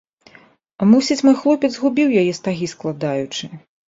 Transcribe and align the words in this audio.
Мусіць, 0.93 1.17
мой 1.27 1.35
хлопец 1.41 1.71
згубіў 1.75 2.15
яе, 2.21 2.31
стагі 2.39 2.71
складаючы. 2.73 3.51